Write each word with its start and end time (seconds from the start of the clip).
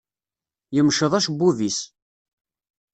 Yemceḍ 0.75 1.11
acebbub-is. 1.17 1.79